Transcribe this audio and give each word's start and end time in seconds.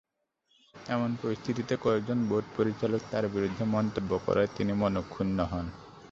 এমন 0.75 1.09
পরিস্থিতিতে 1.21 1.73
কয়েকজন 1.77 2.17
বোর্ড 2.29 2.47
পরিচালক 2.57 3.01
তাঁর 3.11 3.25
বিরুদ্ধে 3.27 3.63
মন্তব্য 3.75 4.11
করায় 4.25 4.49
তিনি 4.57 4.71
মনঃক্ষুণ্ন 4.73 5.37
হন। 5.43 5.65